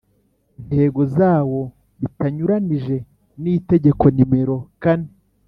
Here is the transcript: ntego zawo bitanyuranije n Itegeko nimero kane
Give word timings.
ntego 0.67 1.01
zawo 1.17 1.61
bitanyuranije 1.99 2.95
n 3.41 3.43
Itegeko 3.55 4.05
nimero 4.15 4.57
kane 4.83 5.09